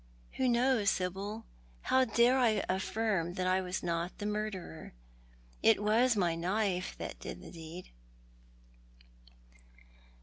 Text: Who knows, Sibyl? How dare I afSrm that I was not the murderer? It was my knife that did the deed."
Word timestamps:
Who 0.37 0.47
knows, 0.49 0.89
Sibyl? 0.89 1.45
How 1.83 2.05
dare 2.05 2.39
I 2.39 2.61
afSrm 2.67 3.35
that 3.35 3.45
I 3.45 3.61
was 3.61 3.83
not 3.83 4.17
the 4.17 4.25
murderer? 4.25 4.93
It 5.61 5.79
was 5.83 6.15
my 6.17 6.33
knife 6.33 6.97
that 6.97 7.19
did 7.19 7.39
the 7.43 7.51
deed." 7.51 7.91